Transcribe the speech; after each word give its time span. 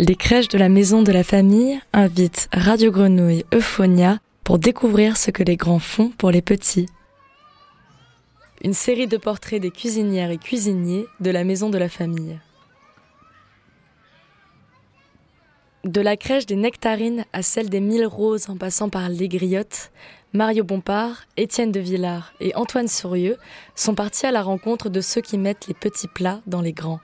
les 0.00 0.16
crèches 0.16 0.48
de 0.48 0.56
la 0.56 0.70
maison 0.70 1.02
de 1.02 1.12
la 1.12 1.22
famille 1.22 1.78
invitent 1.92 2.48
Radio 2.54 2.90
Grenouille 2.90 3.44
Euphonia 3.52 4.18
pour 4.44 4.58
découvrir 4.58 5.18
ce 5.18 5.30
que 5.30 5.42
les 5.42 5.58
grands 5.58 5.78
font 5.78 6.08
pour 6.16 6.30
les 6.30 6.40
petits. 6.40 6.86
Une 8.64 8.72
série 8.72 9.06
de 9.06 9.18
portraits 9.18 9.60
des 9.60 9.70
cuisinières 9.70 10.30
et 10.30 10.38
cuisiniers 10.38 11.04
de 11.20 11.30
la 11.30 11.44
maison 11.44 11.68
de 11.68 11.76
la 11.76 11.90
famille. 11.90 12.38
De 15.84 16.00
la 16.00 16.16
crèche 16.16 16.46
des 16.46 16.56
nectarines 16.56 17.26
à 17.34 17.42
celle 17.42 17.68
des 17.68 17.80
mille 17.80 18.06
roses 18.06 18.48
en 18.48 18.56
passant 18.56 18.88
par 18.88 19.10
les 19.10 19.28
griottes, 19.28 19.90
Mario 20.32 20.64
Bompard, 20.64 21.24
Étienne 21.36 21.72
de 21.72 21.80
Villard 21.80 22.32
et 22.40 22.54
Antoine 22.54 22.88
Sourieux 22.88 23.36
sont 23.74 23.94
partis 23.94 24.24
à 24.24 24.32
la 24.32 24.42
rencontre 24.42 24.88
de 24.88 25.02
ceux 25.02 25.20
qui 25.20 25.36
mettent 25.36 25.66
les 25.66 25.74
petits 25.74 26.08
plats 26.08 26.40
dans 26.46 26.62
les 26.62 26.72
grands. 26.72 27.00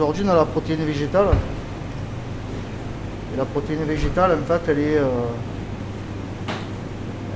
Aujourd'hui, 0.00 0.24
on 0.26 0.30
a 0.30 0.34
la 0.34 0.46
protéine 0.46 0.82
végétale. 0.86 1.26
Et 3.34 3.36
la 3.36 3.44
protéine 3.44 3.84
végétale, 3.84 4.32
en 4.32 4.46
fait, 4.46 4.62
elle 4.72 4.78
est, 4.78 4.96
euh, 4.96 5.04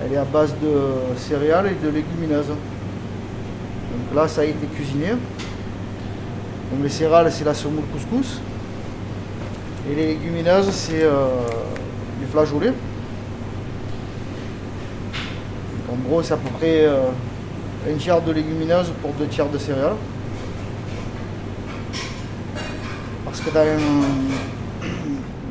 elle 0.02 0.14
est 0.14 0.16
à 0.16 0.24
base 0.24 0.54
de 0.62 1.18
céréales 1.18 1.66
et 1.66 1.84
de 1.84 1.90
légumineuses. 1.90 2.48
Donc 2.48 2.56
là, 4.16 4.26
ça 4.28 4.40
a 4.40 4.44
été 4.44 4.66
cuisiné. 4.74 5.08
Donc 5.10 6.82
les 6.82 6.88
céréales, 6.88 7.30
c'est 7.30 7.44
la 7.44 7.52
semoule 7.52 7.84
couscous. 7.92 8.40
Et 9.90 9.94
les 9.94 10.06
légumineuses, 10.14 10.70
c'est 10.70 11.02
euh, 11.02 11.26
du 12.18 12.24
flageolet. 12.32 12.72
en 15.92 16.08
gros, 16.08 16.22
c'est 16.22 16.32
à 16.32 16.38
peu 16.38 16.48
près 16.48 16.86
euh, 16.86 17.10
un 17.92 17.98
tiers 17.98 18.22
de 18.22 18.32
légumineuses 18.32 18.90
pour 19.02 19.12
deux 19.12 19.26
tiers 19.26 19.50
de 19.50 19.58
céréales. 19.58 19.96
Parce 23.33 23.33
que 23.44 23.50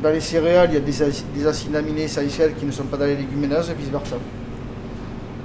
dans, 0.02 0.10
les 0.10 0.20
céréales, 0.20 0.68
il 0.70 0.74
y 0.74 0.76
a 0.76 0.80
des, 0.80 1.46
acides 1.46 1.76
aminés 1.76 2.02
essentiels 2.02 2.54
qui 2.54 2.66
ne 2.66 2.70
sont 2.70 2.84
pas 2.84 2.96
dans 2.96 3.06
les 3.06 3.16
légumineuses 3.16 3.70
et 3.70 3.74
vice-versa. 3.74 4.16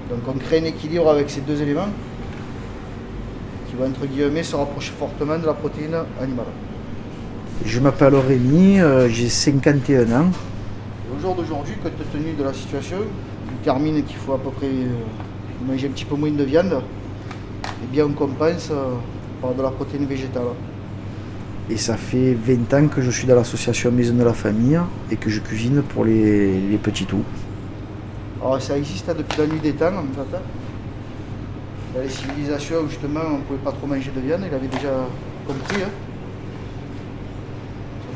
Donc 0.10 0.20
on 0.28 0.38
crée 0.38 0.60
un 0.60 0.66
équilibre 0.66 1.10
avec 1.10 1.30
ces 1.30 1.42
deux 1.42 1.62
éléments 1.62 1.90
qui 3.68 3.76
vont 3.76 3.86
entre 3.86 4.06
guillemets 4.08 4.44
se 4.44 4.56
rapprocher 4.56 4.92
fortement 4.98 5.38
de 5.38 5.46
la 5.46 5.54
protéine 5.54 5.96
animale. 6.20 6.48
Je 7.66 7.80
m'appelle 7.80 8.16
Rémi, 8.16 8.80
euh, 8.80 9.10
j'ai 9.10 9.30
51 9.30 10.12
ans. 10.12 10.32
au 11.16 11.22
jour 11.22 11.36
d'aujourd'hui, 11.36 11.76
compte 11.84 11.92
tenu 12.12 12.34
de 12.34 12.44
la 12.44 12.54
situation, 12.54 12.98
il 13.52 13.58
termine 13.64 14.04
qu'il 14.04 14.16
faut 14.16 14.34
à 14.34 14.40
peu 14.40 14.50
près 14.50 14.68
euh, 14.68 15.68
manger 15.68 15.88
un 15.88 15.92
petit 15.92 16.06
peu 16.06 16.16
moins 16.16 16.32
de 16.32 16.44
viande, 16.44 16.74
et 16.74 17.68
eh 17.84 17.88
bien 17.92 18.06
on 18.06 18.14
compense 18.14 18.70
euh, 18.72 18.96
par 19.42 19.54
de 19.54 19.62
la 19.62 19.70
protéine 19.70 20.06
végétale. 20.06 20.44
Et 21.70 21.78
ça 21.78 21.98
fait 21.98 22.34
20 22.34 22.74
ans 22.74 22.88
que 22.88 23.02
je 23.02 23.12
suis 23.12 23.28
dans 23.28 23.36
l'association 23.36 23.92
Maison 23.92 24.16
de 24.16 24.24
la 24.24 24.34
Famille 24.34 24.80
et 25.12 25.18
que 25.18 25.30
je 25.30 25.40
cuisine 25.40 25.84
pour 25.84 26.04
les, 26.04 26.80
petits 26.82 27.06
tout. 27.06 27.24
Alors 28.42 28.60
ça 28.60 28.76
existe 28.76 29.08
depuis 29.16 29.38
la 29.38 29.46
nuit 29.46 29.60
des 29.60 29.74
temps 29.74 29.88
en 29.88 30.14
fait. 30.16 30.38
Dans 31.94 32.02
les 32.02 32.10
civilisations 32.10 32.88
justement 32.90 33.20
on 33.34 33.38
ne 33.38 33.42
pouvait 33.42 33.60
pas 33.60 33.72
trop 33.72 33.86
manger 33.86 34.10
de 34.16 34.20
viande, 34.20 34.42
il 34.48 34.54
avait 34.54 34.68
déjà 34.68 35.06
compris. 35.46 35.84
Hein. 35.84 35.90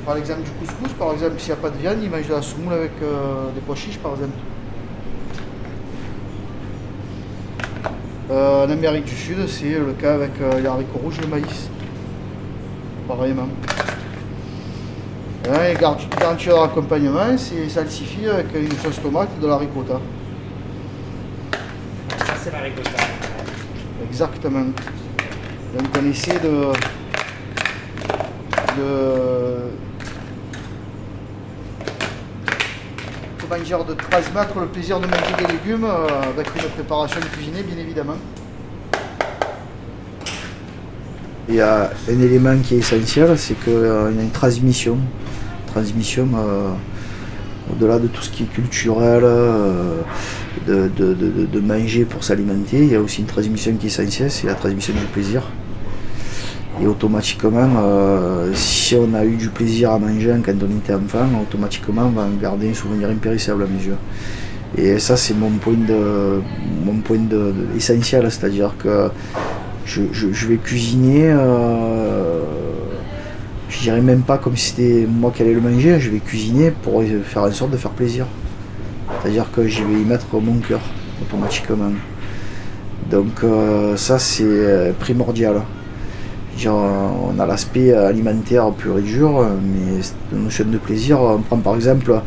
Prend 0.03 0.15
l'exemple 0.15 0.41
du 0.41 0.51
couscous, 0.51 0.93
par 0.99 1.13
exemple, 1.13 1.35
s'il 1.37 1.53
n'y 1.53 1.59
a 1.59 1.61
pas 1.61 1.69
de 1.69 1.77
viande, 1.77 1.97
il 2.03 2.09
mange 2.09 2.27
de 2.27 2.33
la 2.33 2.41
semoule 2.41 2.73
avec 2.73 2.91
euh, 3.01 3.51
des 3.53 3.61
pois 3.61 3.75
chiches 3.75 3.99
par 3.99 4.13
exemple. 4.13 4.33
Euh, 8.31 8.65
en 8.65 8.69
Amérique 8.69 9.05
du 9.05 9.15
Sud, 9.15 9.47
c'est 9.47 9.77
le 9.77 9.93
cas 9.93 10.15
avec 10.15 10.31
euh, 10.41 10.59
les 10.59 10.65
haricots 10.65 10.97
rouges 10.97 11.19
et 11.19 11.21
le 11.21 11.27
maïs 11.27 11.69
pareillement. 13.07 13.47
Hein, 15.49 15.63
et 15.71 15.75
garniture 16.19 16.61
d'accompagnement, 16.61 17.37
c'est 17.37 17.67
salsifie 17.67 18.27
avec 18.27 18.47
une 18.55 18.71
sauce 18.77 19.01
tomate 19.01 19.29
et 19.37 19.41
de 19.41 19.47
la 19.47 19.57
ricotta. 19.57 19.99
Ça, 22.19 22.33
c'est 22.41 22.51
la 22.51 22.59
ricotta. 22.59 22.89
Exactement. 24.07 24.65
Donc, 25.77 25.87
on 25.99 26.09
essaie 26.09 26.39
de. 26.39 26.71
de. 28.77 28.93
de, 33.49 33.83
de 33.83 33.93
transmettre 33.93 34.59
le 34.59 34.65
plaisir 34.67 34.99
de 34.99 35.05
manger 35.05 35.33
des 35.37 35.53
légumes 35.53 35.85
euh, 35.85 36.07
avec 36.29 36.47
une 36.55 36.69
préparation 36.69 37.19
cuisinée, 37.21 37.63
bien 37.63 37.77
évidemment. 37.77 38.15
Il 41.49 41.55
y 41.55 41.61
a 41.61 41.91
un 42.09 42.19
élément 42.21 42.57
qui 42.63 42.75
est 42.75 42.77
essentiel, 42.77 43.37
c'est 43.37 43.61
qu'il 43.61 43.73
y 43.73 43.75
a 43.75 44.09
une 44.09 44.29
transmission. 44.31 44.97
Transmission 45.67 46.27
euh, 46.37 46.69
au-delà 47.71 47.99
de 47.99 48.07
tout 48.07 48.21
ce 48.21 48.29
qui 48.29 48.43
est 48.43 48.53
culturel, 48.53 49.23
euh, 49.25 50.01
de, 50.67 51.59
manger 51.59 52.05
pour 52.05 52.23
s'alimenter, 52.23 52.77
il 52.77 52.91
y 52.91 52.95
a 52.95 53.01
aussi 53.01 53.21
une 53.21 53.27
transmission 53.27 53.73
qui 53.75 53.87
est 53.87 53.89
essentielle, 53.89 54.31
c'est 54.31 54.47
la 54.47 54.55
transmission 54.55 54.93
du 54.93 55.05
plaisir. 55.07 55.43
Et 56.81 56.87
automatiquement, 56.87 57.69
euh, 57.77 58.51
si 58.53 58.95
on 58.95 59.13
a 59.13 59.25
eu 59.25 59.35
du 59.35 59.49
plaisir 59.49 59.91
à 59.91 59.99
manger 59.99 60.33
quand 60.45 60.53
on 60.61 60.77
était 60.77 60.93
enfant, 60.93 61.27
automatiquement 61.41 62.03
on 62.07 62.11
va 62.11 62.27
garder 62.41 62.69
un 62.71 62.73
souvenir 62.73 63.09
impérissable 63.09 63.63
à 63.63 63.67
mes 63.67 63.83
yeux. 63.83 63.97
Et 64.77 64.97
ça 64.97 65.15
c'est 65.15 65.35
mon 65.35 65.51
point 65.51 65.73
de 65.73 66.41
mon 66.83 66.95
point 67.01 67.19
de, 67.19 67.53
essentiel, 67.77 68.31
c'est-à-dire 68.31 68.73
que 68.79 69.09
je, 69.85 70.47
vais 70.47 70.57
cuisiner, 70.57 71.25
euh, 71.27 72.41
je 73.69 73.79
dirais 73.79 74.01
même 74.01 74.21
pas 74.21 74.37
comme 74.37 74.55
si 74.55 74.69
c'était 74.69 75.07
moi 75.07 75.31
qui 75.35 75.41
allais 75.41 75.53
le 75.53 75.61
manger, 75.61 75.99
je 75.99 76.09
vais 76.09 76.19
cuisiner 76.19 76.71
pour 76.71 77.03
faire 77.23 77.43
en 77.43 77.51
sorte 77.51 77.71
de 77.71 77.77
faire 77.77 77.91
plaisir. 77.91 78.25
C'est-à-dire 79.21 79.51
que 79.51 79.67
je 79.67 79.83
vais 79.83 80.01
y 80.01 80.05
mettre 80.05 80.25
mon 80.33 80.59
cœur 80.59 80.81
automatiquement. 81.21 81.91
Donc 83.11 83.43
euh, 83.43 83.97
ça 83.97 84.17
c'est 84.19 84.43
euh, 84.45 84.93
primordial. 84.93 85.61
on 86.65 87.39
a 87.39 87.45
l'aspect 87.45 87.93
alimentaire 87.93 88.71
pur 88.71 88.97
et 88.97 89.01
dur, 89.01 89.45
mais 89.61 90.01
la 90.31 90.37
notion 90.39 90.65
de 90.65 90.77
plaisir, 90.77 91.19
on 91.19 91.39
prend 91.39 91.57
par 91.57 91.75
exemple, 91.75 92.21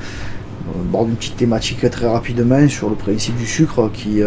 on 0.92 1.06
une 1.06 1.14
petite 1.14 1.36
thématique 1.36 1.88
très 1.90 2.08
rapidement 2.08 2.68
sur 2.68 2.90
le 2.90 2.96
principe 2.96 3.36
du 3.36 3.46
sucre 3.46 3.90
qui, 3.92 4.22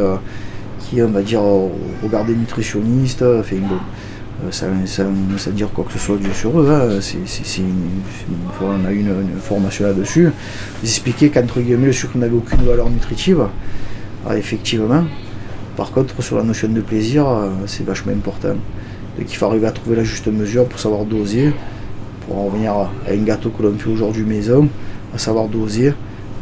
on 0.97 1.07
va 1.07 1.21
dire, 1.21 1.41
regarder 2.03 2.33
nutritionniste, 2.35 3.23
enfin 3.23 3.57
bon, 3.57 3.77
euh, 4.45 4.51
ça, 4.51 4.67
ça, 4.85 5.51
dire 5.51 5.69
quoi 5.69 5.83
que 5.83 5.91
ce 5.91 5.99
soit 5.99 6.17
sur 6.33 6.61
eux, 6.61 6.69
hein. 6.71 6.99
on 8.61 8.85
a 8.85 8.91
eu 8.91 8.99
une, 8.99 9.39
formation 9.41 9.85
là-dessus, 9.85 10.29
expliquer 10.81 11.29
qu'entre 11.29 11.59
guillemets 11.59 11.87
le 11.87 11.93
sucre 11.93 12.17
n'avait 12.17 12.37
aucune 12.37 12.61
valeur 12.61 12.89
nutritive, 12.89 13.47
ah, 14.25 14.37
effectivement. 14.37 15.03
Par 15.75 15.91
contre, 15.91 16.21
sur 16.21 16.37
la 16.37 16.43
notion 16.43 16.69
de 16.69 16.79
plaisir, 16.79 17.27
euh, 17.27 17.49
c'est 17.65 17.85
vachement 17.85 18.13
important. 18.13 18.55
Donc 19.17 19.29
il 19.29 19.35
faut 19.35 19.45
arriver 19.45 19.67
à 19.67 19.71
trouver 19.71 19.97
la 19.97 20.03
juste 20.03 20.27
mesure 20.27 20.65
pour 20.65 20.79
savoir 20.79 21.03
doser, 21.03 21.51
pour 22.25 22.37
en 22.37 22.45
revenir 22.45 22.71
à 22.73 22.89
un 23.09 23.23
gâteau 23.23 23.49
que 23.49 23.63
l'on 23.63 23.77
fait 23.77 23.89
aujourd'hui 23.89 24.23
maison, 24.23 24.69
à 25.13 25.17
savoir 25.17 25.49
doser 25.49 25.93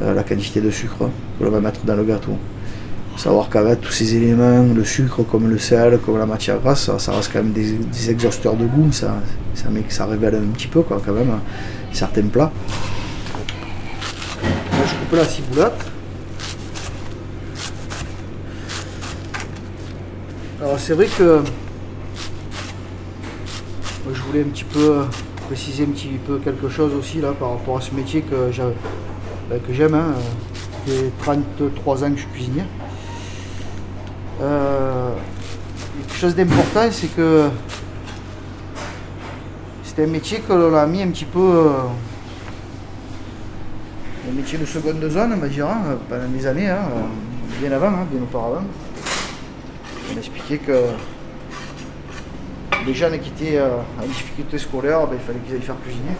euh, 0.03 0.13
la 0.13 0.23
quantité 0.23 0.61
de 0.61 0.69
sucre 0.69 1.09
que 1.39 1.43
l'on 1.43 1.51
va 1.51 1.61
mettre 1.61 1.83
dans 1.83 1.95
le 1.95 2.03
gâteau 2.03 2.37
savoir 3.17 3.49
qu'avec 3.49 3.81
tous 3.81 3.91
ces 3.91 4.15
éléments, 4.15 4.63
le 4.73 4.83
sucre 4.83 5.23
comme 5.23 5.49
le 5.49 5.57
sel, 5.57 5.99
comme 5.99 6.17
la 6.17 6.25
matière 6.25 6.59
grasse, 6.59 6.89
ça, 6.97 7.11
reste 7.11 7.33
quand 7.33 7.43
même 7.43 7.51
des, 7.51 8.09
exhausteurs 8.09 8.55
de 8.55 8.65
goût, 8.65 8.91
ça, 8.91 9.15
ça, 9.55 9.67
ça 9.89 10.05
révèle 10.05 10.35
un 10.35 10.53
petit 10.53 10.67
peu 10.67 10.83
quand 10.83 11.01
même 11.11 11.39
certains 11.91 12.27
plats. 12.27 12.51
Je 14.85 14.93
coupe 14.93 15.17
la 15.17 15.25
ciboulette. 15.25 15.85
Alors 20.61 20.79
c'est 20.79 20.93
vrai 20.93 21.07
que 21.07 21.41
je 24.13 24.21
voulais 24.21 24.41
un 24.41 24.49
petit 24.49 24.63
peu 24.63 25.01
préciser 25.47 25.83
un 25.83 25.87
petit 25.87 26.09
peu 26.25 26.39
quelque 26.39 26.69
chose 26.69 26.93
aussi 26.93 27.21
là 27.21 27.31
par 27.31 27.51
rapport 27.51 27.77
à 27.77 27.81
ce 27.81 27.93
métier 27.93 28.21
que 28.21 28.51
ben, 29.49 29.59
j'aime. 29.71 29.93
Hein. 29.93 30.13
fait 30.85 31.11
33 31.21 32.03
ans 32.03 32.09
que 32.11 32.15
je 32.15 32.21
suis 32.21 32.31
cuisinier. 32.31 32.63
Euh, 34.39 35.13
quelque 36.07 36.19
chose 36.19 36.35
d'important, 36.35 36.91
c'est 36.91 37.07
que 37.15 37.49
c'est 39.83 40.03
un 40.03 40.07
métier 40.07 40.39
que 40.39 40.53
l'on 40.53 40.75
a 40.75 40.85
mis 40.85 41.01
un 41.01 41.09
petit 41.09 41.25
peu. 41.25 41.39
Euh, 41.39 41.71
un 44.29 44.33
métier 44.33 44.57
de 44.57 44.65
seconde 44.65 45.07
zone, 45.09 45.33
on 45.33 45.37
va 45.37 45.47
dire, 45.47 45.67
hein, 45.67 45.97
pendant 46.09 46.27
des 46.27 46.45
années, 46.45 46.69
hein, 46.69 46.81
bien 47.61 47.71
avant, 47.71 47.87
hein, 47.87 48.05
bien 48.11 48.21
auparavant. 48.21 48.63
On 50.13 50.17
expliquait 50.17 50.57
que 50.57 50.83
les 52.85 52.93
jeunes 52.93 53.19
qui 53.19 53.29
étaient 53.29 53.57
euh, 53.57 53.77
en 54.01 54.05
difficulté 54.05 54.57
scolaire, 54.57 55.07
ben, 55.07 55.15
il 55.19 55.25
fallait 55.25 55.39
qu'ils 55.39 55.55
aillent 55.55 55.61
faire 55.61 55.79
cuisiner. 55.81 56.11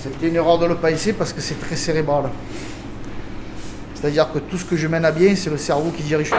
C'était 0.00 0.28
une 0.28 0.36
erreur 0.36 0.58
de 0.58 0.66
le 0.66 0.76
penser 0.76 1.12
parce 1.12 1.32
que 1.32 1.40
c'est 1.40 1.60
très 1.60 1.76
cérébral. 1.76 2.30
C'est-à-dire 4.00 4.30
que 4.32 4.38
tout 4.38 4.56
ce 4.56 4.64
que 4.64 4.76
je 4.76 4.86
mène 4.86 5.04
à 5.04 5.10
bien, 5.10 5.34
c'est 5.34 5.50
le 5.50 5.56
cerveau 5.56 5.90
qui 5.90 6.04
dirige 6.04 6.30
tout. 6.30 6.36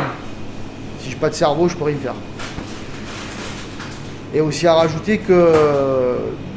Si 1.02 1.10
je 1.10 1.16
n'ai 1.16 1.20
pas 1.20 1.30
de 1.30 1.36
cerveau, 1.36 1.68
je 1.68 1.74
ne 1.74 1.80
peux 1.80 1.86
rien 1.86 1.98
faire. 1.98 2.16
Et 4.34 4.40
aussi 4.40 4.66
à 4.66 4.76
rajouter 4.76 5.18
que 5.18 5.54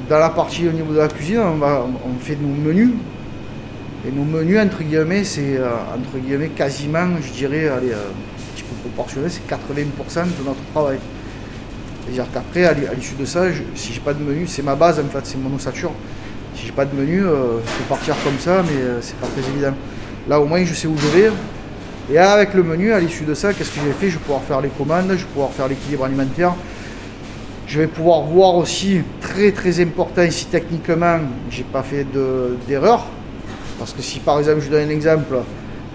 dans 0.09 0.19
la 0.19 0.31
partie 0.31 0.69
au 0.69 0.73
niveau 0.73 0.93
de 0.93 0.99
la 0.99 1.09
cuisine, 1.09 1.41
on, 1.41 2.23
fait 2.23 2.37
nos 2.37 2.49
menus. 2.49 2.91
Et 4.07 4.13
nos 4.13 4.25
menus, 4.25 4.61
entre 4.61 4.83
guillemets, 4.83 5.25
c'est 5.25 5.57
euh, 5.57 5.71
entre 5.97 6.19
guillemets 6.19 6.49
quasiment, 6.49 7.09
je 7.21 7.33
dirais, 7.33 7.65
euh, 7.65 7.79
un 7.79 8.55
petit 8.55 8.63
peu 8.63 8.75
proportionné, 8.89 9.29
c'est 9.29 9.47
80% 9.49 10.25
de 10.39 10.45
notre 10.45 10.61
travail. 10.73 10.99
C'est-à-dire 12.05 12.27
qu'après, 12.33 12.65
à 12.65 12.75
l'issue 12.75 13.15
de 13.15 13.25
ça, 13.25 13.45
si 13.53 13.63
si 13.75 13.93
j'ai 13.93 14.01
pas 14.01 14.13
de 14.13 14.23
menu, 14.23 14.47
c'est 14.47 14.63
ma 14.63 14.75
base 14.75 15.01
en 15.01 15.09
fait, 15.09 15.25
c'est 15.25 15.39
mon 15.39 15.55
ossature. 15.55 15.93
Si 16.55 16.67
j'ai 16.67 16.73
pas 16.73 16.85
de 16.85 16.95
menu, 16.95 17.25
euh, 17.25 17.59
je 17.65 17.73
peux 17.79 17.89
partir 17.89 18.15
comme 18.23 18.39
ça, 18.39 18.63
mais 18.63 19.01
c'est 19.01 19.17
pas 19.17 19.29
très 19.29 19.49
évident. 19.51 19.75
Là, 20.29 20.41
au 20.41 20.47
moins, 20.47 20.65
je 20.65 20.75
sais 20.75 20.87
où 20.87 20.97
je 20.97 21.07
vais. 21.09 21.31
Et 22.13 22.19
avec 22.19 22.55
le 22.55 22.63
menu, 22.63 22.93
à 22.93 23.01
l'issue 23.01 23.25
de 23.25 23.35
ça, 23.35 23.53
qu'est-ce 23.53 23.71
que 23.71 23.81
j'ai 23.85 23.93
fait? 23.93 24.09
Je 24.09 24.19
vais 24.19 24.25
pouvoir 24.25 24.43
faire 24.43 24.61
les 24.61 24.69
commandes, 24.69 25.07
je 25.11 25.15
vais 25.15 25.33
pouvoir 25.33 25.51
faire 25.51 25.69
l'équilibre 25.69 26.05
alimentaire. 26.05 26.55
Je 27.67 27.81
vais 27.81 27.87
pouvoir 27.87 28.23
voir 28.23 28.57
aussi, 28.57 29.01
très 29.21 29.51
très 29.53 29.81
important 29.81 30.23
ici 30.23 30.47
techniquement, 30.47 31.19
j'ai 31.49 31.63
pas 31.63 31.83
fait 31.83 32.07
d'erreur. 32.69 33.07
parce 33.79 33.93
que 33.93 34.03
si 34.03 34.19
par 34.19 34.39
exemple, 34.39 34.61
je 34.61 34.69
donne 34.69 34.89
un 34.89 34.91
exemple, 34.91 35.37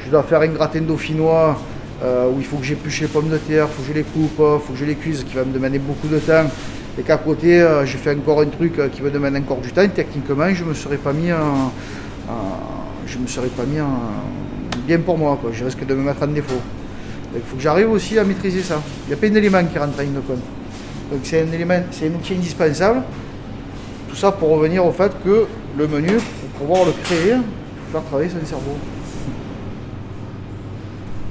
je 0.04 0.10
dois 0.10 0.24
faire 0.24 0.42
un 0.42 0.48
gratin 0.48 0.82
dauphinois 0.82 1.60
euh, 2.04 2.30
où 2.30 2.40
il 2.40 2.46
faut 2.46 2.58
que 2.58 2.66
j'épluche 2.66 3.02
les 3.02 3.08
pommes 3.08 3.30
de 3.30 3.38
terre, 3.38 3.68
il 3.70 3.76
faut 3.76 3.82
que 3.84 3.90
je 3.90 3.94
les 3.94 4.04
coupe, 4.04 4.40
il 4.40 4.66
faut 4.66 4.74
que 4.74 4.80
je 4.80 4.86
les 4.86 4.96
cuise, 4.96 5.24
qui 5.24 5.36
va 5.36 5.44
me 5.44 5.54
demander 5.54 5.78
beaucoup 5.78 6.08
de 6.08 6.20
temps. 6.20 6.50
Et 6.98 7.04
qu'à 7.04 7.18
côté, 7.18 7.62
euh, 7.62 7.86
j'ai 7.86 8.00
fait 8.00 8.16
encore 8.16 8.42
un 8.42 8.48
truc 8.48 8.80
euh, 8.80 8.88
qui 8.90 9.02
va 9.02 9.10
demander 9.12 9.38
encore 9.38 9.58
du 9.58 9.72
temps. 9.72 9.88
Techniquement, 9.88 10.52
je 10.52 10.64
ne 10.64 10.70
me 10.70 10.74
serais 10.74 10.98
pas 10.98 11.14
mis 11.14 11.32
en 11.32 11.72
je 13.08 13.18
me 13.18 13.28
serais 13.28 13.48
pas 13.48 13.64
mis 13.64 13.78
bien 14.86 15.00
pour 15.00 15.18
moi, 15.18 15.38
quoi. 15.40 15.52
je 15.54 15.64
risque 15.64 15.86
de 15.86 15.94
me 15.94 16.04
mettre 16.04 16.24
en 16.24 16.28
défaut. 16.28 16.62
il 17.34 17.42
faut 17.42 17.56
que 17.56 17.62
j'arrive 17.62 17.90
aussi 17.92 18.20
à 18.20 18.24
maîtriser 18.24 18.62
ça. 18.62 18.82
Il 19.06 19.08
n'y 19.10 19.14
a 19.14 19.18
pas 19.18 19.28
un 19.28 19.36
élément 19.36 19.64
qui 19.66 19.80
rentre 19.80 19.98
en 19.98 20.02
ligne 20.02 20.14
de 20.14 20.20
compte. 20.20 20.44
Donc 21.12 21.22
c'est 21.24 21.42
un 21.42 21.52
élément, 21.52 21.80
c'est 21.92 22.08
un 22.08 22.14
outil 22.16 22.36
indispensable. 22.36 23.02
Tout 24.10 24.16
ça 24.16 24.32
pour 24.32 24.50
revenir 24.50 24.86
au 24.86 24.92
fait 24.92 25.12
que 25.24 25.46
le 25.78 25.88
menu, 25.88 26.18
pour 26.18 26.68
pouvoir 26.68 26.86
le 26.86 26.92
créer, 27.04 27.32
il 27.32 27.38
faut 27.38 27.92
faire 27.94 28.04
travailler 28.04 28.30
son 28.30 28.46
cerveau. 28.46 28.78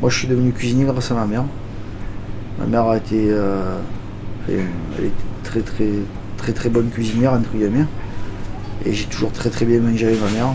Moi 0.01 0.11
je 0.11 0.19
suis 0.19 0.29
devenu 0.29 0.53
cuisinier 0.53 0.85
grâce 0.85 1.11
à 1.11 1.15
ma 1.15 1.27
mère. 1.27 1.45
Ma 2.59 2.67
mère 2.67 2.87
a 2.87 2.97
été, 2.97 3.29
euh, 3.31 3.79
elle 4.49 5.11
très 5.45 5.61
très 5.61 5.91
très 6.39 6.53
très 6.53 6.69
bonne 6.71 6.89
cuisinière 6.89 7.35
entre 7.35 7.51
guillemets. 7.53 7.87
Et 8.85 8.93
j'ai 8.93 9.07
toujours 9.07 9.33
très 9.33 9.51
très 9.51 9.67
bien 9.67 9.81
mangé 9.81 10.07
avec 10.07 10.21
ma 10.23 10.31
mère 10.31 10.55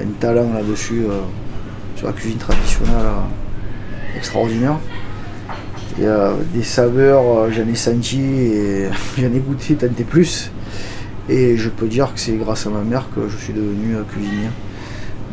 un 0.00 0.12
talent 0.18 0.52
là-dessus 0.54 1.04
euh, 1.08 1.20
sur 1.96 2.06
la 2.06 2.12
cuisine 2.12 2.38
traditionnelle 2.38 2.94
euh, 2.96 4.16
extraordinaire. 4.16 4.78
A 6.02 6.32
des 6.54 6.62
saveurs, 6.62 7.22
euh, 7.22 7.50
j'en 7.50 7.68
ai 7.68 7.74
senti 7.74 8.20
et 8.20 8.88
j'en 9.18 9.32
ai 9.32 9.40
goûté 9.40 9.74
tant 9.74 9.86
et 9.86 10.04
plus. 10.04 10.50
Et 11.28 11.56
je 11.56 11.68
peux 11.68 11.86
dire 11.86 12.12
que 12.12 12.20
c'est 12.20 12.36
grâce 12.36 12.66
à 12.66 12.70
ma 12.70 12.80
mère 12.80 13.06
que 13.14 13.28
je 13.28 13.36
suis 13.36 13.52
devenu 13.52 13.96
cuisinier. 14.10 14.48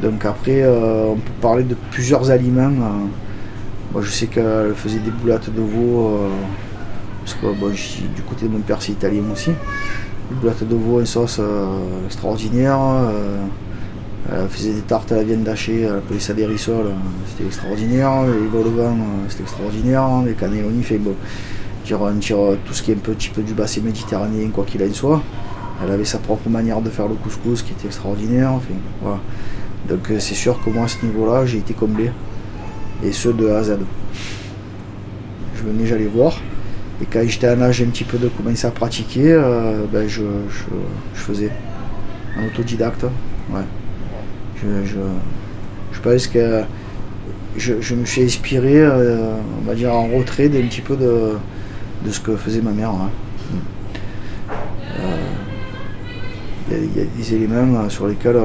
Donc 0.03 0.23
après, 0.23 0.65
on 0.65 1.15
peut 1.15 1.33
parler 1.41 1.63
de 1.63 1.75
plusieurs 1.91 2.29
aliments. 2.29 2.69
Moi, 3.91 4.01
je 4.01 4.09
sais 4.09 4.27
qu'elle 4.27 4.73
faisait 4.75 4.99
des 4.99 5.09
boulettes 5.09 5.53
de 5.53 5.61
veau, 5.61 6.19
parce 7.25 7.33
que 7.33 8.15
du 8.15 8.21
côté 8.21 8.45
de 8.45 8.51
mon 8.51 8.59
père, 8.59 8.81
c'est 8.81 8.91
italien 8.91 9.23
aussi. 9.33 9.49
Des 9.49 10.35
boulettes 10.39 10.65
de 10.65 10.75
veau 10.75 11.01
en 11.01 11.05
sauce 11.05 11.41
extraordinaire. 12.05 12.79
Elle 14.31 14.47
faisait 14.47 14.73
des 14.73 14.81
tartes 14.81 15.11
à 15.11 15.15
la 15.15 15.23
viande 15.23 15.47
hachée, 15.47 15.81
elle 15.81 15.95
appelait 15.97 16.19
ça 16.19 16.33
des 16.33 16.45
rissoles, 16.45 16.91
c'était 17.29 17.45
extraordinaire. 17.45 18.23
Les 18.25 18.47
vol 18.47 18.67
euh, 18.77 18.91
c'était 19.27 19.43
extraordinaire. 19.43 20.07
Les 20.25 20.33
cannelloni, 20.33 20.83
fait 20.83 20.99
bon, 20.99 21.15
tout 21.83 22.73
ce 22.73 22.83
qui 22.83 22.91
est 22.91 22.95
un 22.95 22.97
petit 22.97 23.29
peu 23.29 23.41
du 23.41 23.53
bassin 23.53 23.81
méditerranéen, 23.81 24.49
quoi 24.49 24.65
qu'il 24.65 24.83
en 24.83 24.93
soit. 24.93 25.21
Elle 25.83 25.91
avait 25.91 26.05
sa 26.05 26.19
propre 26.19 26.49
manière 26.49 26.81
de 26.81 26.89
faire 26.89 27.07
le 27.07 27.15
couscous 27.15 27.63
qui 27.63 27.71
était 27.71 27.87
extraordinaire. 27.87 28.51
Donc 29.87 30.11
euh, 30.11 30.19
c'est 30.19 30.35
sûr 30.35 30.61
que 30.63 30.69
moi 30.69 30.83
à 30.83 30.87
ce 30.87 31.03
niveau-là, 31.03 31.45
j'ai 31.45 31.59
été 31.59 31.73
comblé. 31.73 32.11
Et 33.03 33.11
ce 33.11 33.29
de 33.29 33.49
A 33.49 33.59
à 33.59 33.63
Z. 33.63 33.77
Je 35.55 35.63
venais, 35.63 35.87
j'allais 35.87 36.05
voir. 36.05 36.39
Et 37.01 37.05
quand 37.05 37.21
j'étais 37.25 37.49
en 37.49 37.61
âge 37.61 37.81
un 37.81 37.85
petit 37.85 38.03
peu 38.03 38.17
de 38.17 38.27
commencer 38.27 38.67
à 38.67 38.71
pratiquer, 38.71 39.31
euh, 39.31 39.85
ben 39.91 40.07
je, 40.07 40.23
faisais 41.13 41.49
en 42.37 42.45
autodidacte. 42.45 43.05
Ouais. 43.49 43.61
Je, 44.61 45.99
pense 46.01 46.27
que 46.27 46.63
je, 47.57 47.95
me 47.95 48.05
suis 48.05 48.23
inspiré, 48.23 48.79
euh, 48.79 49.33
on 49.61 49.67
va 49.67 49.75
dire, 49.75 49.93
en 49.93 50.07
retrait 50.07 50.49
d'un 50.49 50.61
petit 50.61 50.81
peu 50.81 50.95
de, 50.95 51.37
ce 52.09 52.19
que 52.19 52.35
faisait 52.35 52.61
ma 52.61 52.71
mère. 52.71 52.89
Hein. 52.89 53.09
Euh, 54.99 55.17
il 56.71 56.97
y, 56.97 57.01
a 57.01 57.05
des 57.05 57.33
éléments 57.33 57.79
euh, 57.79 57.89
sur 57.89 58.07
lesquels 58.07 58.37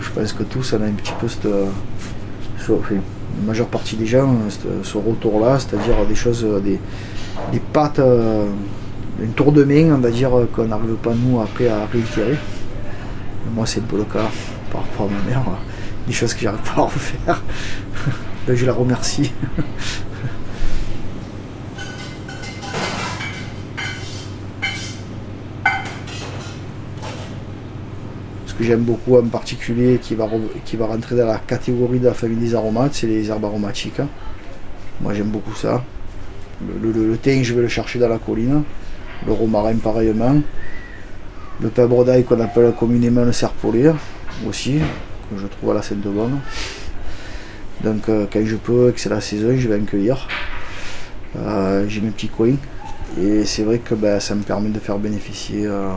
je 0.00 0.10
pense 0.10 0.32
que 0.32 0.42
tous 0.44 0.72
on 0.72 0.82
a 0.82 0.86
un 0.86 0.92
petit 0.92 1.12
peu 1.20 1.26
la 1.48 3.46
majeure 3.46 3.66
partie 3.68 3.96
des 3.96 4.06
gens, 4.06 4.34
ce 4.82 4.96
retour-là, 4.98 5.58
c'est-à-dire 5.58 6.06
des 6.06 6.14
choses, 6.14 6.46
des, 6.62 6.78
des 7.52 7.60
pattes, 7.72 8.00
un 8.00 9.30
tour 9.36 9.52
de 9.52 9.64
main, 9.64 9.94
on 9.94 9.98
va 9.98 10.10
dire, 10.10 10.30
qu'on 10.52 10.66
n'arrive 10.66 10.94
pas 10.94 11.12
nous 11.14 11.40
après 11.40 11.68
à 11.68 11.86
réitérer. 11.86 12.36
Moi, 13.54 13.66
c'est 13.66 13.80
un 13.80 13.84
peu 13.84 13.96
le 13.96 14.04
cas 14.04 14.30
ma 15.08 15.30
mère, 15.30 15.42
des 16.06 16.12
choses 16.12 16.34
que 16.34 16.40
j'arrive 16.40 16.60
pas 16.62 16.82
à 16.82 16.84
refaire. 16.84 17.42
je 18.48 18.66
la 18.66 18.72
remercie. 18.72 19.32
Ce 28.46 28.54
que 28.54 28.64
j'aime 28.64 28.82
beaucoup 28.82 29.16
en 29.16 29.26
particulier, 29.26 29.98
qui 30.02 30.14
va, 30.14 30.28
qui 30.64 30.76
va 30.76 30.86
rentrer 30.86 31.16
dans 31.16 31.26
la 31.26 31.38
catégorie 31.38 31.98
de 31.98 32.06
la 32.06 32.14
famille 32.14 32.36
des 32.36 32.54
aromates, 32.54 32.94
c'est 32.94 33.06
les 33.06 33.30
herbes 33.30 33.44
aromatiques. 33.44 34.00
Moi 35.00 35.14
j'aime 35.14 35.28
beaucoup 35.28 35.54
ça. 35.54 35.82
Le, 36.82 37.16
thym, 37.16 37.42
je 37.42 37.54
vais 37.54 37.62
le 37.62 37.68
chercher 37.68 37.98
dans 37.98 38.08
la 38.08 38.18
colline. 38.18 38.62
Le 39.26 39.32
romarin, 39.32 39.76
pareillement. 39.76 40.42
Le 41.62 41.68
pèbre 41.68 42.04
d'ail 42.04 42.24
qu'on 42.24 42.40
appelle 42.40 42.72
communément 42.78 43.24
le 43.24 43.32
serpolet 43.32 43.92
aussi, 44.48 44.78
que 45.30 45.38
je 45.40 45.46
trouve 45.46 45.70
à 45.70 45.74
la 45.74 45.82
Sainte-Bonne. 45.82 46.40
Donc 47.82 48.08
euh, 48.08 48.26
quand 48.30 48.44
je 48.44 48.56
peux, 48.56 48.92
que 48.92 49.00
c'est 49.00 49.08
la 49.08 49.20
saison, 49.20 49.54
je 49.56 49.68
vais 49.68 49.80
en 49.80 49.84
cueillir. 49.84 50.28
Euh, 51.36 51.86
j'ai 51.88 52.00
mes 52.00 52.10
petits 52.10 52.28
coins. 52.28 52.56
Et 53.20 53.44
c'est 53.44 53.62
vrai 53.62 53.78
que 53.78 53.94
ben, 53.94 54.20
ça 54.20 54.34
me 54.34 54.42
permet 54.42 54.68
de 54.68 54.78
faire 54.78 54.98
bénéficier 54.98 55.66
euh, 55.66 55.92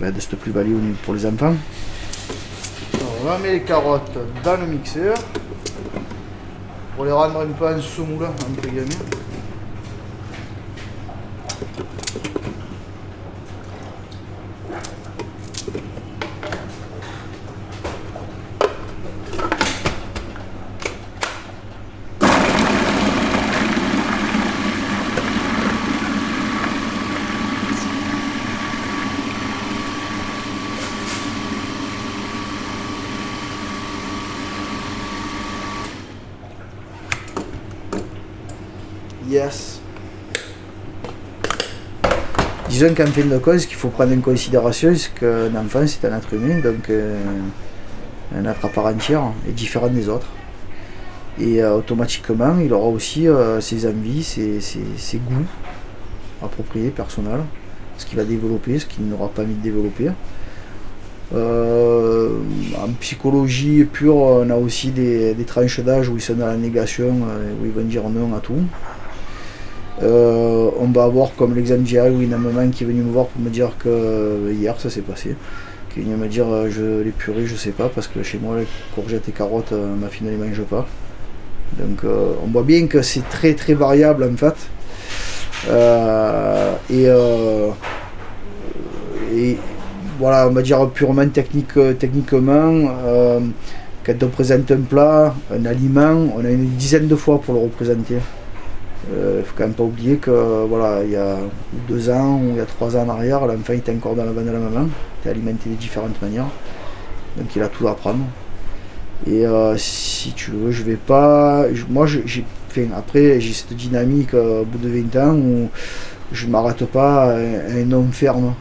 ben, 0.00 0.12
de 0.12 0.20
cette 0.20 0.36
plus-value 0.36 0.74
pour 1.04 1.14
les 1.14 1.26
enfants. 1.26 1.54
on 3.22 3.24
va 3.24 3.38
mettre 3.38 3.52
les 3.52 3.62
carottes 3.62 4.18
dans 4.42 4.56
le 4.56 4.66
mixeur 4.66 5.16
pour 6.96 7.04
les 7.04 7.12
rendre 7.12 7.40
un 7.40 7.46
peu 7.46 7.66
en 7.66 7.80
semoule 7.80 8.24
entre 8.24 8.68
guillemets. 8.68 8.96
Disons 42.78 42.94
qu'en 42.94 43.06
fin 43.06 43.24
de 43.24 43.38
compte, 43.38 43.58
ce 43.58 43.66
qu'il 43.66 43.76
faut 43.76 43.88
prendre 43.88 44.16
en 44.16 44.20
considération, 44.20 44.94
c'est 44.94 45.12
qu'un 45.14 45.54
enfant, 45.56 45.84
c'est 45.86 46.04
un 46.06 46.16
être 46.16 46.32
humain, 46.32 46.60
donc 46.60 46.90
un 48.34 48.44
être 48.44 48.64
à 48.64 48.68
part 48.68 48.86
entière 48.86 49.32
et 49.48 49.52
différent 49.52 49.88
des 49.88 50.08
autres. 50.08 50.28
Et 51.40 51.64
automatiquement, 51.64 52.56
il 52.60 52.72
aura 52.72 52.88
aussi 52.88 53.26
ses 53.60 53.86
envies, 53.86 54.22
ses, 54.22 55.18
goûts 55.18 55.46
appropriés, 56.40 56.90
personnels, 56.90 57.40
ce 57.96 58.06
qu'il 58.06 58.16
va 58.16 58.24
développer, 58.24 58.78
ce 58.78 58.86
qu'il 58.86 59.08
n'aura 59.08 59.28
pas 59.28 59.42
envie 59.42 59.54
de 59.54 59.62
développer. 59.62 60.10
Euh, 61.34 62.38
en 62.78 62.88
psychologie 63.00 63.84
pure, 63.84 64.16
on 64.16 64.48
a 64.50 64.54
aussi 64.54 64.90
des, 64.90 65.34
tranches 65.46 65.80
d'âge 65.80 66.08
où 66.08 66.16
ils 66.16 66.22
sont 66.22 66.34
dans 66.34 66.46
la 66.46 66.56
négation, 66.56 67.08
euh, 67.28 67.52
où 67.60 67.66
ils 67.66 67.72
vont 67.72 67.82
dire 67.82 68.08
non 68.08 68.34
à 68.34 68.40
tout. 68.40 68.62
Euh, 70.02 70.70
on 70.78 70.86
va 70.86 71.04
avoir 71.04 71.34
comme 71.34 71.54
l'exemple 71.54 71.82
d'hier 71.82 72.06
où 72.06 72.22
il 72.22 72.30
y 72.30 72.32
a 72.32 72.36
un 72.36 72.40
maman 72.40 72.70
qui 72.70 72.84
est 72.84 72.86
venu 72.86 73.02
me 73.02 73.10
voir 73.10 73.26
pour 73.26 73.42
me 73.42 73.50
dire 73.50 73.72
que 73.78 74.52
hier 74.52 74.78
ça 74.78 74.90
s'est 74.90 75.02
passé. 75.02 75.36
Qui 75.92 76.00
est 76.00 76.02
venu 76.02 76.16
me 76.16 76.28
dire 76.28 76.46
je 76.70 77.02
les 77.02 77.10
purées, 77.10 77.46
je 77.46 77.56
sais 77.56 77.70
pas, 77.72 77.88
parce 77.88 78.06
que 78.06 78.22
chez 78.22 78.38
moi 78.38 78.58
les 78.58 78.66
courgettes 78.94 79.28
et 79.28 79.32
carottes, 79.32 79.72
ma 79.72 80.08
fille 80.08 80.26
ne 80.26 80.32
les 80.32 80.36
mange 80.36 80.62
pas. 80.62 80.86
Donc 81.78 82.04
on 82.04 82.46
voit 82.48 82.62
bien 82.62 82.86
que 82.86 83.02
c'est 83.02 83.28
très 83.28 83.54
très 83.54 83.74
variable 83.74 84.24
en 84.24 84.36
fait. 84.36 84.56
et, 86.90 87.08
voilà, 90.18 90.48
on 90.48 90.50
va 90.50 90.62
dire 90.62 90.88
purement 90.90 91.28
technique, 91.28 91.76
euh, 91.76 91.94
techniquement, 91.94 92.72
euh, 93.06 93.38
quand 94.04 94.20
on 94.22 94.28
présente 94.28 94.70
un 94.72 94.80
plat, 94.80 95.34
un 95.52 95.64
aliment, 95.64 96.32
on 96.36 96.44
a 96.44 96.50
une 96.50 96.70
dizaine 96.70 97.06
de 97.06 97.14
fois 97.14 97.40
pour 97.40 97.54
le 97.54 97.60
représenter. 97.60 98.16
Il 99.06 99.14
euh, 99.14 99.38
ne 99.38 99.42
faut 99.42 99.54
quand 99.56 99.64
même 99.64 99.74
pas 99.74 99.84
oublier 99.84 100.16
que 100.16 100.66
voilà, 100.68 101.02
il 101.04 101.10
y 101.10 101.16
a 101.16 101.36
deux 101.88 102.10
ans 102.10 102.40
ou 102.42 102.50
il 102.50 102.56
y 102.56 102.60
a 102.60 102.66
trois 102.66 102.96
ans 102.96 103.04
en 103.06 103.08
arrière, 103.08 103.46
l'enfant 103.46 103.72
était 103.72 103.92
encore 103.92 104.14
dans 104.14 104.24
la 104.24 104.32
vanne 104.32 104.46
de 104.46 104.50
la 104.50 104.58
maman, 104.58 104.88
était 105.20 105.30
alimenté 105.30 105.70
de 105.70 105.76
différentes 105.76 106.20
manières. 106.20 106.48
Donc 107.36 107.54
il 107.54 107.62
a 107.62 107.68
tout 107.68 107.86
à 107.88 107.92
apprendre. 107.92 108.24
Et 109.26 109.44
si 109.76 110.32
tu 110.32 110.52
veux, 110.52 110.70
je 110.70 110.82
vais 110.82 110.96
pas. 110.96 111.66
moi, 111.88 112.06
j'ai. 112.06 112.44
Après, 112.96 113.40
j'ai 113.40 113.52
cette 113.52 113.74
dynamique 113.74 114.34
au 114.34 114.64
bout 114.64 114.78
de 114.78 114.88
20 114.88 115.16
ans 115.16 115.34
où 115.34 115.68
je 116.30 116.46
m'arrête 116.46 116.84
pas 116.86 117.32
à 117.32 117.36
un 117.36 117.90
homme 117.92 118.12
ferme. 118.12 118.54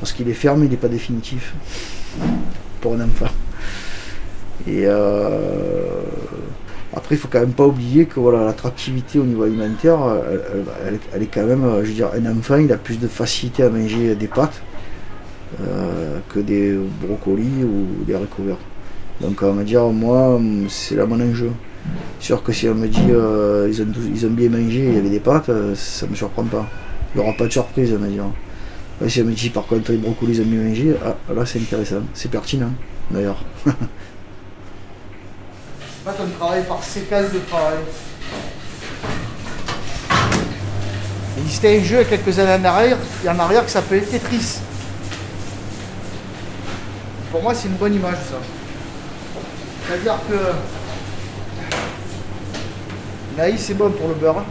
Parce 0.00 0.12
qu'il 0.12 0.28
est 0.28 0.34
ferme, 0.34 0.64
il 0.64 0.70
n'est 0.70 0.76
pas 0.76 0.88
définitif 0.88 1.54
pour 2.80 2.94
un 2.94 3.00
enfant. 3.00 3.32
Et 4.66 4.82
euh, 4.86 6.02
après, 6.96 7.16
il 7.16 7.18
faut 7.18 7.28
quand 7.30 7.40
même 7.40 7.52
pas 7.52 7.66
oublier 7.66 8.06
que 8.06 8.18
voilà, 8.18 8.44
l'attractivité 8.44 9.18
au 9.18 9.24
niveau 9.24 9.42
alimentaire, 9.42 9.98
elle, 10.86 11.22
est 11.22 11.26
quand 11.26 11.44
même, 11.44 11.62
je 11.82 11.88
veux 11.88 11.94
dire, 11.94 12.10
un 12.14 12.36
enfant, 12.38 12.56
il 12.56 12.72
a 12.72 12.78
plus 12.78 12.98
de 12.98 13.06
facilité 13.06 13.62
à 13.62 13.68
manger 13.68 14.14
des 14.14 14.26
pâtes 14.26 14.62
euh, 15.60 16.18
que 16.30 16.40
des 16.40 16.78
brocolis 17.02 17.64
ou 17.64 18.04
des 18.04 18.14
haricots. 18.14 18.42
Donc 19.20 19.42
on 19.42 19.52
va 19.52 19.64
dire, 19.64 19.84
moi, 19.88 20.40
c'est 20.68 20.96
là 20.96 21.04
mon 21.04 21.20
enjeu. 21.20 21.50
Sûr 22.20 22.42
que 22.42 22.52
si 22.52 22.68
on 22.68 22.74
me 22.74 22.88
dit 22.88 23.00
euh, 23.10 23.70
ils, 23.70 24.26
ont, 24.26 24.30
bien 24.30 24.48
mangé, 24.48 24.86
il 24.88 24.94
y 24.94 24.98
avait 24.98 25.10
des 25.10 25.20
pâtes, 25.20 25.50
ça 25.74 26.06
ne 26.06 26.10
me 26.10 26.16
surprend 26.16 26.44
pas. 26.44 26.66
Il 27.14 27.20
n'y 27.20 27.26
aura 27.26 27.36
pas 27.36 27.46
de 27.46 27.52
surprise, 27.52 27.92
on 27.94 28.00
va 28.00 28.08
dire 28.08 28.24
si 29.06 29.20
elle 29.20 29.26
me 29.26 29.32
dit 29.32 29.50
par 29.50 29.66
contre 29.66 29.92
les 29.92 29.98
brocolis 29.98 30.40
ont 30.40 30.46
mieux 30.46 30.62
mangé, 30.62 30.94
ah, 31.04 31.16
là 31.32 31.46
c'est 31.46 31.60
intéressant, 31.60 32.02
c'est 32.14 32.30
pertinent 32.30 32.72
d'ailleurs. 33.10 33.44
fait, 36.12 36.22
on 36.22 36.62
par 36.62 36.82
séquence 36.82 37.32
de 37.32 37.38
travail. 37.50 37.78
Il 41.36 41.42
existait 41.42 41.78
un 41.78 41.84
jeu 41.84 42.04
quelques 42.04 42.38
années 42.38 42.60
en 42.60 42.64
arrière, 42.64 42.96
en 43.26 43.38
arrière 43.38 43.64
qui 43.64 43.72
s'appelait 43.72 44.00
Tetris. 44.00 44.58
Pour 47.30 47.42
moi, 47.42 47.54
c'est 47.54 47.68
une 47.68 47.74
bonne 47.74 47.94
image 47.94 48.16
ça. 48.30 48.36
C'est-à-dire 49.86 50.18
que 50.28 50.34
l'aïe 53.38 53.58
c'est 53.58 53.74
bon 53.74 53.90
pour 53.90 54.08
le 54.08 54.14
beurre 54.14 54.44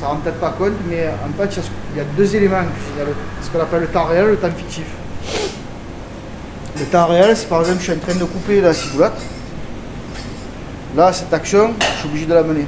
ça 0.00 0.06
ne 0.06 0.12
rend 0.12 0.16
peut-être 0.16 0.40
pas 0.40 0.54
compte, 0.56 0.72
mais 0.88 1.08
en 1.08 1.32
fait, 1.38 1.60
il 1.92 1.98
y 1.98 2.00
a 2.00 2.04
deux 2.16 2.34
éléments. 2.34 2.62
Il 2.96 2.98
y 2.98 3.02
a 3.02 3.06
ce 3.42 3.50
qu'on 3.50 3.60
appelle 3.60 3.82
le 3.82 3.86
temps 3.88 4.06
réel 4.06 4.28
et 4.28 4.30
le 4.30 4.36
temps 4.38 4.50
fictif. 4.50 4.86
Le 6.78 6.86
temps 6.86 7.06
réel, 7.06 7.36
c'est 7.36 7.48
par 7.50 7.60
exemple, 7.60 7.80
je 7.80 7.84
suis 7.84 7.92
en 7.92 7.98
train 7.98 8.14
de 8.14 8.24
couper 8.24 8.62
la 8.62 8.72
ciboulette. 8.72 9.12
Là, 10.96 11.12
cette 11.12 11.32
action, 11.32 11.72
je 11.80 11.98
suis 11.98 12.08
obligé 12.08 12.26
de 12.26 12.34
la 12.34 12.42
mener. 12.42 12.66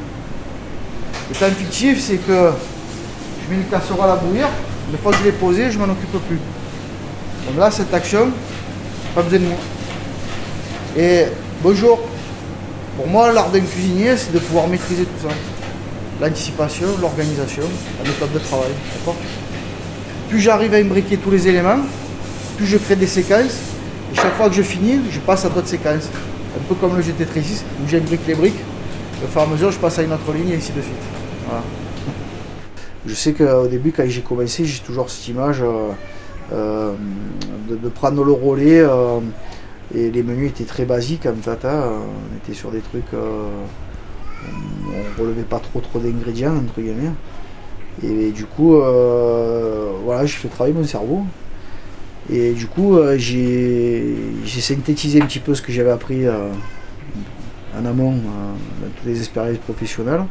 Le 1.28 1.34
temps 1.34 1.54
fictif, 1.56 2.00
c'est 2.00 2.18
que 2.18 2.32
je 2.32 3.50
mets 3.50 3.60
une 3.60 3.68
casserole 3.68 4.10
à 4.10 4.16
bouillir. 4.16 4.48
Une 4.90 4.98
fois 4.98 5.12
que 5.12 5.18
je 5.18 5.24
l'ai 5.24 5.32
posée, 5.32 5.70
je 5.70 5.78
m'en 5.78 5.84
occupe 5.84 6.10
plus. 6.28 6.38
Donc 7.46 7.58
là, 7.58 7.70
cette 7.70 7.92
action, 7.92 8.30
pas 9.14 9.22
besoin 9.22 9.40
de 9.40 9.44
moi. 9.46 9.58
Et 10.96 11.24
bonjour. 11.62 11.98
Pour 12.96 13.08
moi, 13.08 13.32
l'art 13.32 13.50
d'un 13.50 13.60
cuisinier, 13.60 14.16
c'est 14.16 14.32
de 14.32 14.38
pouvoir 14.38 14.68
maîtriser 14.68 15.04
tout 15.04 15.28
ça 15.28 15.34
l'anticipation, 16.20 16.86
l'organisation, 17.00 17.64
la 17.98 18.08
méthode 18.08 18.32
de 18.32 18.38
travail. 18.38 18.70
Plus 20.28 20.40
j'arrive 20.40 20.72
à 20.74 20.76
imbriquer 20.76 21.16
tous 21.16 21.30
les 21.30 21.48
éléments, 21.48 21.80
plus 22.56 22.66
je 22.66 22.76
crée 22.76 22.94
des 22.94 23.08
séquences. 23.08 23.56
Et 24.12 24.16
chaque 24.16 24.36
fois 24.36 24.48
que 24.48 24.54
je 24.54 24.62
finis, 24.62 25.00
je 25.10 25.18
passe 25.18 25.44
à 25.44 25.48
d'autres 25.48 25.66
séquences. 25.66 26.08
Un 26.56 26.62
peu 26.68 26.74
comme 26.74 26.96
le 26.96 27.02
GT36, 27.02 27.62
où 27.82 27.88
j'imbrique 27.88 28.26
les 28.26 28.34
briques. 28.34 28.60
Au 29.24 29.26
fur 29.26 29.40
et 29.40 29.44
à 29.44 29.46
mesure, 29.46 29.70
je 29.70 29.78
passe 29.78 29.98
à 29.98 30.02
une 30.02 30.12
autre 30.12 30.32
ligne 30.32 30.50
et 30.50 30.56
ainsi 30.56 30.72
de 30.72 30.80
suite. 30.80 30.94
Je 33.06 33.14
sais 33.14 33.32
qu'au 33.32 33.66
début, 33.66 33.92
quand 33.92 34.04
j'ai 34.06 34.20
commencé, 34.20 34.64
j'ai 34.64 34.80
toujours 34.80 35.10
cette 35.10 35.26
image 35.28 35.62
euh, 35.62 35.90
euh, 36.52 36.92
de, 37.68 37.88
prendre 37.88 38.22
le 38.22 38.32
relais. 38.32 38.80
Euh, 38.80 39.18
et 39.94 40.10
les 40.10 40.22
menus 40.22 40.50
étaient 40.50 40.64
très 40.64 40.84
basiques 40.84 41.26
en 41.26 41.34
fait. 41.34 41.64
Hein. 41.66 41.84
On 42.32 42.36
était 42.36 42.54
sur 42.54 42.70
des 42.70 42.80
trucs 42.80 43.12
on 44.88 45.22
relevait 45.22 45.42
pas 45.42 45.58
trop 45.58 45.80
trop 45.80 45.98
d'ingrédients 45.98 46.56
entre 46.56 46.80
guillemets. 46.80 47.12
Et, 48.02 48.30
du 48.30 48.46
coup, 48.46 48.76
euh, 48.76 49.92
voilà, 50.04 50.24
j'ai 50.24 50.36
fait 50.36 50.48
travailler 50.48 50.74
mon 50.74 50.84
cerveau. 50.84 51.24
Et 52.30 52.52
du 52.52 52.66
coup, 52.66 52.96
euh, 52.96 53.16
j'ai 53.18 54.60
synthétisé 54.60 55.20
un 55.20 55.26
petit 55.26 55.40
peu 55.40 55.54
ce 55.54 55.62
que 55.62 55.72
j'avais 55.72 55.90
appris 55.90 56.26
euh, 56.26 56.48
en 57.78 57.84
amont 57.84 58.12
dans 58.12 58.88
toutes 58.96 59.06
les 59.06 59.18
expériences 59.18 59.58
professionnelles 59.58 60.24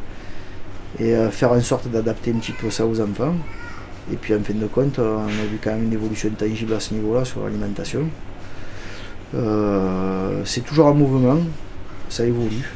et 1.00 1.16
faire 1.32 1.54
en 1.54 1.62
sorte 1.62 1.88
d'adapter 1.88 2.32
un 2.32 2.40
petit 2.40 2.52
peu 2.52 2.70
ça 2.70 2.86
aux 2.86 3.00
enfants. 3.00 3.34
Et 4.12 4.16
puis 4.16 4.36
en 4.36 4.42
fin 4.42 4.54
de 4.54 4.68
compte, 4.68 5.00
on 5.00 5.26
a 5.26 5.46
vu 5.50 5.58
quand 5.64 5.72
même 5.72 5.86
une 5.86 5.94
évolution 5.94 6.30
tangible 6.32 6.74
à 6.74 6.80
ce 6.80 6.94
niveau-là 6.94 7.26
sur 7.26 7.44
l'alimentation. 7.44 8.04
c'est 10.46 10.62
toujours 10.66 10.88
en 10.88 10.94
mouvement, 10.94 11.40
ça 12.10 12.26
évolue 12.26 12.70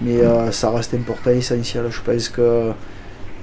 mais 0.00 0.20
euh, 0.20 0.50
ça 0.50 0.70
reste 0.70 0.94
important, 0.94 1.30
essentiel. 1.30 1.86
Je 1.90 2.00
pense 2.00 2.28
que 2.28 2.72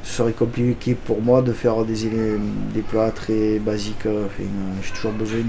ce 0.03 0.17
serait 0.17 0.33
compliqué 0.33 0.95
pour 0.95 1.21
moi 1.21 1.41
de 1.41 1.53
faire 1.53 1.83
des, 1.85 2.09
des 2.73 2.81
plats 2.81 3.11
très 3.11 3.59
basiques. 3.59 4.07
J'ai 4.81 4.93
toujours 4.93 5.11
besoin 5.11 5.39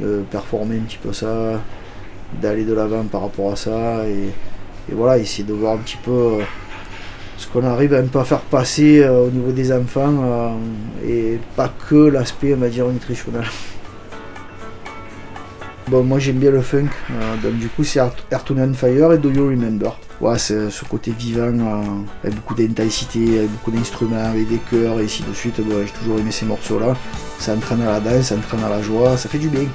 de, 0.00 0.22
performer 0.30 0.76
un 0.76 0.84
petit 0.84 0.98
peu 0.98 1.12
ça, 1.12 1.60
d'aller 2.40 2.64
de 2.64 2.74
l'avant 2.74 3.04
par 3.04 3.22
rapport 3.22 3.52
à 3.52 3.56
ça 3.56 4.06
et, 4.06 4.30
voilà, 4.92 5.18
essayer 5.18 5.44
de 5.44 5.52
voir 5.52 5.74
un 5.74 5.78
petit 5.78 5.98
peu 6.02 6.10
euh, 6.10 6.42
ce 7.36 7.46
qu'on 7.46 7.62
arrive 7.64 7.92
un 7.92 8.06
peu 8.06 8.20
à 8.20 8.24
faire 8.24 8.40
passer 8.40 9.02
euh, 9.02 9.26
au 9.26 9.30
niveau 9.30 9.52
des 9.52 9.70
enfants 9.70 10.56
et 11.06 11.38
pas 11.56 11.70
que 11.88 11.94
l'aspect, 11.94 12.54
on 12.54 12.58
va 12.58 12.70
dire, 12.70 12.86
nutritionnel. 12.88 13.44
Bon, 15.88 16.02
moi 16.04 16.18
j'aime 16.18 16.36
bien 16.36 16.50
le 16.50 16.60
funk, 16.60 16.88
euh, 17.10 17.36
donc 17.42 17.54
du 17.54 17.68
coup 17.68 17.82
c'est 17.82 17.98
Earth 17.98 18.52
Fire 18.74 19.12
et 19.14 19.16
Do 19.16 19.30
You 19.30 19.48
Remember. 19.48 19.98
Ce 20.20 20.84
côté 20.84 21.12
vivant, 21.12 21.42
euh, 21.42 21.82
avec 22.24 22.34
beaucoup 22.34 22.54
d'intensité, 22.54 23.38
avec 23.38 23.50
beaucoup 23.52 23.70
d'instruments, 23.70 24.24
avec 24.24 24.48
des 24.48 24.58
chœurs 24.58 25.00
et 25.00 25.04
ainsi 25.04 25.22
de 25.22 25.32
suite. 25.32 25.54
j'ai 25.58 25.92
toujours 25.92 26.18
aimé 26.18 26.32
ces 26.32 26.44
morceaux-là. 26.46 26.94
Ça 27.38 27.54
entraîne 27.54 27.82
à 27.82 27.92
la 27.92 28.00
danse, 28.00 28.26
ça 28.26 28.34
entraîne 28.34 28.64
à 28.64 28.68
la 28.68 28.82
joie, 28.82 29.16
ça 29.16 29.28
fait 29.28 29.38
du 29.38 29.48
bien. 29.48 29.66